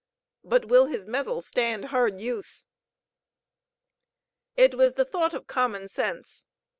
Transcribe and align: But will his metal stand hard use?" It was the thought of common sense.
But 0.43 0.65
will 0.65 0.87
his 0.87 1.05
metal 1.05 1.43
stand 1.43 1.85
hard 1.93 2.19
use?" 2.19 2.65
It 4.57 4.73
was 4.73 4.95
the 4.95 5.05
thought 5.05 5.35
of 5.35 5.45
common 5.45 5.87
sense. 5.89 6.47